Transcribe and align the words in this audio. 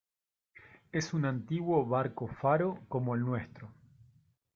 es 0.91 1.13
un 1.13 1.25
antiguo 1.25 1.85
barco 1.85 2.27
faro 2.27 2.79
como 2.87 3.13
el 3.13 3.21
nuestro 3.21 3.71